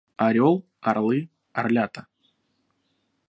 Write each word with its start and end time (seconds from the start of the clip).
Орёл, 0.27 0.55
орлы, 0.89 1.19
орлята. 1.59 2.01